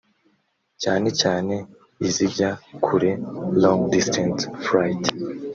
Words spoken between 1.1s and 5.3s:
cyane izijya kure (long-distance flights)